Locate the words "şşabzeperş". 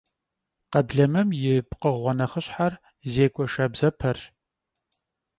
3.51-4.21